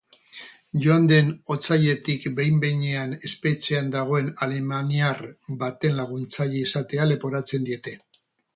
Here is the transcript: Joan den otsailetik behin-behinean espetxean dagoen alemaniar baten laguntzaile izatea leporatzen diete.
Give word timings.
Joan 0.85 1.03
den 1.09 1.27
otsailetik 1.55 2.25
behin-behinean 2.39 3.13
espetxean 3.29 3.93
dagoen 3.97 4.33
alemaniar 4.47 5.23
baten 5.67 5.97
laguntzaile 6.01 6.67
izatea 6.69 7.09
leporatzen 7.15 7.69
diete. 7.71 7.99